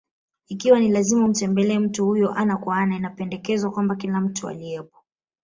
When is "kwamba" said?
3.71-3.95